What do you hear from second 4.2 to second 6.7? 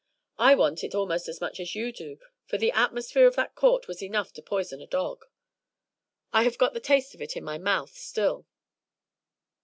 to poison a dog. I have